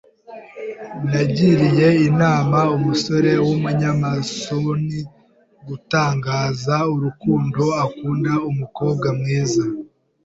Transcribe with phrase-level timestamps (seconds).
[1.11, 4.99] Nagiriye inama umusore wumunyamasoni
[5.67, 9.63] gutangaza urukundo akunda umukobwa mwiza.